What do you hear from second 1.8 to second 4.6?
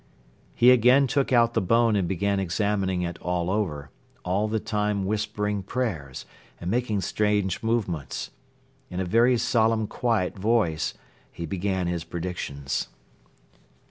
and began examining it all over, all the